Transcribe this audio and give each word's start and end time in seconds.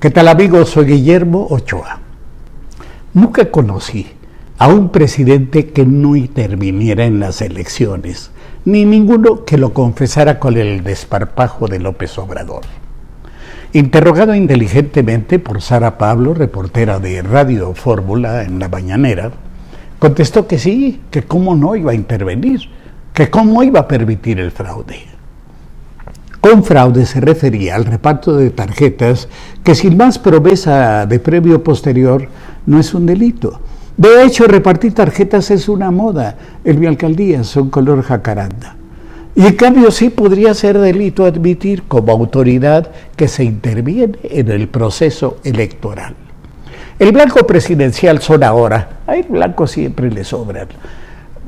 ¿Qué 0.00 0.10
tal 0.10 0.28
amigos? 0.28 0.68
Soy 0.68 0.84
Guillermo 0.84 1.48
Ochoa. 1.50 1.98
Nunca 3.14 3.50
conocí 3.50 4.06
a 4.56 4.68
un 4.68 4.90
presidente 4.90 5.70
que 5.70 5.84
no 5.84 6.14
interviniera 6.14 7.04
en 7.04 7.18
las 7.18 7.42
elecciones, 7.42 8.30
ni 8.64 8.84
ninguno 8.84 9.44
que 9.44 9.58
lo 9.58 9.74
confesara 9.74 10.38
con 10.38 10.56
el 10.56 10.84
desparpajo 10.84 11.66
de 11.66 11.80
López 11.80 12.16
Obrador. 12.16 12.60
Interrogado 13.72 14.36
inteligentemente 14.36 15.40
por 15.40 15.60
Sara 15.60 15.98
Pablo, 15.98 16.32
reportera 16.32 17.00
de 17.00 17.20
Radio 17.22 17.74
Fórmula 17.74 18.44
en 18.44 18.60
la 18.60 18.68
Mañanera, 18.68 19.32
contestó 19.98 20.46
que 20.46 20.60
sí, 20.60 21.00
que 21.10 21.24
cómo 21.24 21.56
no 21.56 21.74
iba 21.74 21.90
a 21.90 21.96
intervenir, 21.96 22.60
que 23.12 23.30
cómo 23.30 23.64
iba 23.64 23.80
a 23.80 23.88
permitir 23.88 24.38
el 24.38 24.52
fraude. 24.52 25.17
Con 26.40 26.62
fraude 26.62 27.04
se 27.04 27.20
refería 27.20 27.74
al 27.74 27.84
reparto 27.84 28.36
de 28.36 28.50
tarjetas 28.50 29.28
que 29.64 29.74
sin 29.74 29.96
más 29.96 30.18
promesa 30.18 31.04
de 31.06 31.18
premio 31.18 31.64
posterior 31.64 32.28
no 32.66 32.78
es 32.78 32.94
un 32.94 33.06
delito. 33.06 33.60
De 33.96 34.22
hecho, 34.22 34.46
repartir 34.46 34.94
tarjetas 34.94 35.50
es 35.50 35.68
una 35.68 35.90
moda. 35.90 36.36
En 36.64 36.78
mi 36.78 36.86
alcaldía 36.86 37.42
son 37.42 37.70
color 37.70 38.02
jacaranda. 38.02 38.76
Y 39.34 39.46
en 39.46 39.56
cambio 39.56 39.90
sí 39.90 40.10
podría 40.10 40.54
ser 40.54 40.78
delito 40.78 41.24
admitir 41.24 41.82
como 41.84 42.12
autoridad 42.12 42.90
que 43.16 43.26
se 43.26 43.42
interviene 43.42 44.18
en 44.22 44.50
el 44.50 44.68
proceso 44.68 45.38
electoral. 45.42 46.14
El 46.98 47.12
blanco 47.12 47.46
presidencial 47.46 48.20
son 48.20 48.42
ahora, 48.42 49.00
a 49.06 49.14
el 49.16 49.26
blanco 49.28 49.68
siempre 49.68 50.10
le 50.10 50.24
sobran, 50.24 50.66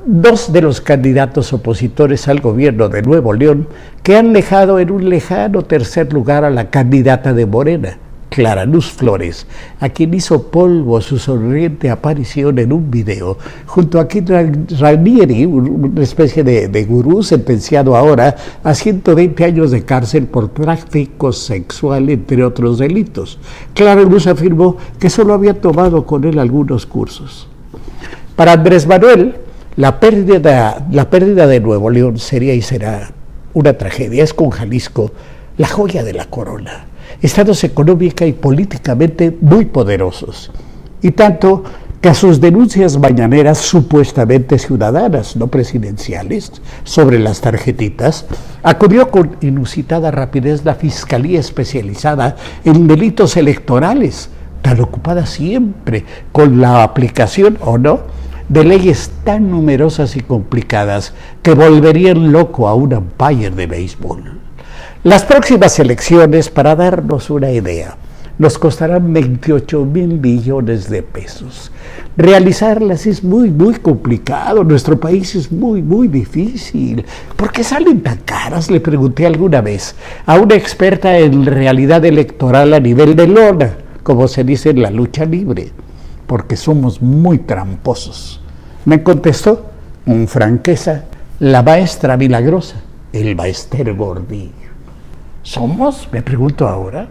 dos 0.07 0.53
de 0.53 0.63
los 0.63 0.81
candidatos 0.81 1.53
opositores 1.53 2.29
al 2.29 2.41
gobierno 2.41 2.89
de 2.89 3.03
Nuevo 3.03 3.33
León 3.33 3.69
que 4.03 4.17
han 4.17 4.33
dejado 4.33 4.79
en 4.79 4.91
un 4.91 5.09
lejano 5.09 5.63
tercer 5.63 6.13
lugar 6.13 6.45
a 6.45 6.51
la 6.51 6.71
candidata 6.71 7.33
de 7.33 7.47
Morena, 7.47 7.99
Clara 8.31 8.65
Luz 8.65 8.91
Flores, 8.91 9.47
a 9.81 9.89
quien 9.89 10.15
hizo 10.15 10.51
polvo 10.51 11.01
su 11.01 11.19
sonriente 11.19 11.91
aparición 11.91 12.59
en 12.59 12.73
un 12.73 12.91
video, 12.91 13.37
junto 13.67 13.99
a 13.99 14.09
Kit 14.09 14.31
Ranieri, 14.79 15.45
una 15.45 16.03
especie 16.03 16.45
de, 16.45 16.69
de, 16.69 16.85
gurú 16.85 17.23
sentenciado 17.23 17.97
ahora 17.97 18.37
a 18.63 18.75
120 18.75 19.45
años 19.45 19.71
de 19.73 19.85
cárcel 19.85 20.27
por 20.27 20.49
tráfico 20.49 21.33
sexual, 21.33 22.09
entre 22.09 22.45
otros 22.45 22.79
delitos. 22.79 23.39
Clara 23.75 24.03
Luz 24.03 24.27
afirmó 24.27 24.77
que 24.99 25.11
solo 25.11 25.35
había 25.35 25.61
tomado 25.61 26.07
con 26.07 26.25
él 26.25 26.39
algunos 26.39 26.87
cursos. 26.87 27.49
Para 28.37 28.53
Andrés 28.53 28.87
Manuel, 28.87 29.35
la 29.81 29.99
pérdida, 29.99 30.87
la 30.91 31.07
de 31.47 31.59
Nuevo 31.59 31.89
León 31.89 32.19
sería 32.19 32.53
y 32.53 32.61
será 32.61 33.13
una 33.55 33.73
tragedia. 33.79 34.23
Es 34.23 34.35
con 34.35 34.51
Jalisco 34.51 35.11
la 35.57 35.69
joya 35.69 36.05
de 36.05 36.13
la 36.13 36.27
corona. 36.27 36.85
Estados 37.23 37.65
económica 37.65 38.27
y 38.27 38.35
políticamente 38.35 39.35
muy 39.41 39.65
poderosos. 39.65 40.51
Y 41.01 41.13
tanto 41.13 41.65
que 42.03 42.11
a 42.11 42.15
sus 42.15 42.43
denuncias 42.43 42.99
mañaneras 42.99 43.57
supuestamente 43.57 44.59
ciudadanas, 44.59 45.35
no 45.37 45.47
presidenciales, 45.47 46.53
sobre 46.85 47.19
las 47.19 47.41
tarjetitas, 47.41 48.27
acudió 48.63 49.11
con 49.11 49.39
inusitada 49.41 50.11
rapidez 50.11 50.63
la 50.63 50.75
Fiscalía 50.75 51.41
especializada 51.41 52.37
en 52.67 52.87
delitos 52.87 53.35
electorales, 53.39 54.29
tan 54.61 54.79
ocupada 54.79 55.25
siempre 55.25 56.05
con 56.33 56.61
la 56.61 56.83
aplicación 56.83 57.57
o 57.63 57.79
no 57.79 58.20
de 58.51 58.65
leyes 58.65 59.13
tan 59.23 59.49
numerosas 59.49 60.17
y 60.17 60.21
complicadas 60.21 61.15
que 61.41 61.55
volverían 61.55 62.33
loco 62.33 62.67
a 62.67 62.75
un 62.75 62.93
umpire 62.93 63.51
de 63.51 63.67
béisbol. 63.69 64.41
Las 65.05 65.23
próximas 65.23 65.79
elecciones, 65.79 66.51
para 66.51 66.75
darnos 66.75 67.31
una 67.31 67.53
idea, 67.53 67.97
nos 68.39 68.59
costarán 68.59 69.13
28 69.13 69.85
mil 69.85 70.19
millones 70.19 70.91
de 70.91 71.05
pesos. 71.05 71.71
Realizarlas 72.17 73.07
es 73.07 73.23
muy, 73.23 73.51
muy 73.51 73.75
complicado. 73.75 74.65
Nuestro 74.65 74.99
país 74.99 75.37
es 75.37 75.53
muy, 75.53 75.81
muy 75.81 76.09
difícil. 76.09 77.05
¿Por 77.37 77.53
qué 77.53 77.63
salen 77.63 78.03
tan 78.03 78.19
caras? 78.25 78.69
Le 78.69 78.81
pregunté 78.81 79.27
alguna 79.27 79.61
vez 79.61 79.95
a 80.27 80.41
una 80.41 80.57
experta 80.57 81.17
en 81.19 81.47
realidad 81.47 82.05
electoral 82.05 82.75
a 82.75 82.81
nivel 82.81 83.15
de 83.15 83.29
lona, 83.29 83.77
como 84.03 84.27
se 84.27 84.43
dice 84.43 84.71
en 84.71 84.83
la 84.83 84.91
lucha 84.91 85.25
libre. 85.25 85.71
Porque 86.27 86.57
somos 86.57 87.01
muy 87.01 87.39
tramposos. 87.39 88.41
Me 88.87 89.03
contestó 89.03 89.67
con 90.07 90.27
franqueza 90.27 91.05
la 91.39 91.63
maestra 91.63 92.17
milagrosa, 92.17 92.77
el 93.13 93.37
maester 93.37 93.95
Gordillo. 93.95 94.71
¿Somos? 95.43 96.09
Me 96.13 96.23
pregunto 96.23 96.67
ahora. 96.67 97.09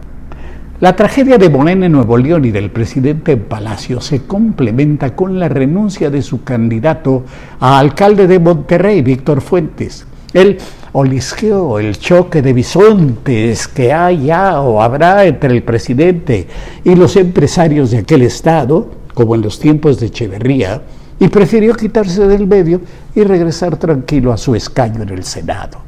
La 0.79 0.95
tragedia 0.95 1.37
de 1.37 1.49
Morena 1.49 1.85
en 1.85 1.91
Nuevo 1.91 2.17
León 2.17 2.45
y 2.45 2.51
del 2.51 2.71
presidente 2.71 3.33
en 3.33 3.43
Palacio 3.43 4.01
se 4.01 4.23
complementa 4.23 5.15
con 5.15 5.39
la 5.39 5.47
renuncia 5.47 6.09
de 6.09 6.21
su 6.21 6.43
candidato 6.43 7.25
a 7.59 7.77
alcalde 7.77 8.27
de 8.27 8.39
Monterrey, 8.39 9.01
Víctor 9.01 9.41
Fuentes. 9.41 10.07
El 10.33 10.57
olisqueo, 10.93 11.77
el 11.77 11.99
choque 11.99 12.41
de 12.41 12.53
bisontes 12.53 13.67
que 13.67 13.93
hay 13.93 14.25
ya 14.25 14.61
o 14.61 14.81
habrá 14.81 15.25
entre 15.25 15.53
el 15.53 15.63
presidente 15.63 16.47
y 16.83 16.95
los 16.95 17.15
empresarios 17.15 17.91
de 17.91 17.99
aquel 17.99 18.23
estado, 18.23 18.89
como 19.13 19.35
en 19.35 19.41
los 19.41 19.59
tiempos 19.59 19.99
de 19.99 20.07
Echeverría, 20.07 20.81
y 21.19 21.27
prefirió 21.27 21.75
quitarse 21.75 22.27
del 22.27 22.47
medio 22.47 22.81
y 23.13 23.23
regresar 23.23 23.77
tranquilo 23.77 24.31
a 24.31 24.37
su 24.37 24.55
escaño 24.55 25.03
en 25.03 25.09
el 25.09 25.23
Senado. 25.23 25.79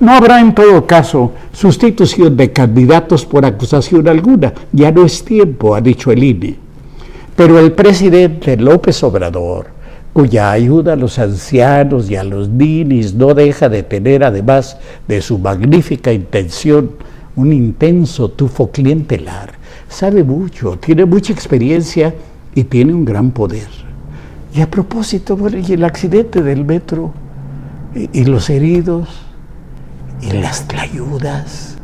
No 0.00 0.12
habrá 0.12 0.40
en 0.40 0.54
todo 0.54 0.86
caso 0.86 1.32
sustitución 1.52 2.36
de 2.36 2.52
candidatos 2.52 3.26
por 3.26 3.44
acusación 3.44 4.08
alguna, 4.08 4.52
ya 4.72 4.90
no 4.90 5.04
es 5.04 5.24
tiempo, 5.24 5.74
ha 5.74 5.80
dicho 5.80 6.10
el 6.10 6.22
INE. 6.22 6.56
Pero 7.36 7.58
el 7.58 7.72
presidente 7.72 8.56
López 8.56 9.02
Obrador, 9.02 9.66
cuya 10.12 10.50
ayuda 10.50 10.94
a 10.94 10.96
los 10.96 11.18
ancianos 11.18 12.10
y 12.10 12.16
a 12.16 12.24
los 12.24 12.48
ninis 12.48 13.14
no 13.14 13.34
deja 13.34 13.68
de 13.68 13.82
tener, 13.82 14.24
además 14.24 14.78
de 15.06 15.20
su 15.20 15.38
magnífica 15.38 16.12
intención, 16.12 16.92
un 17.36 17.52
intenso 17.52 18.30
tufo 18.30 18.70
clientelar, 18.70 19.52
sabe 19.88 20.24
mucho, 20.24 20.76
tiene 20.78 21.04
mucha 21.04 21.32
experiencia 21.32 22.14
y 22.54 22.64
tiene 22.64 22.92
un 22.92 23.04
gran 23.04 23.30
poder. 23.30 23.87
Y 24.54 24.60
a 24.60 24.70
propósito, 24.70 25.38
y 25.50 25.72
el 25.72 25.84
accidente 25.84 26.42
del 26.42 26.64
metro, 26.64 27.12
y, 27.94 28.20
y 28.20 28.24
los 28.24 28.50
heridos, 28.50 29.08
y 30.20 30.32
las 30.32 30.66
tlayudas, 30.68 31.77